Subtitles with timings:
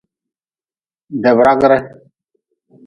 [1.27, 1.79] Debragre.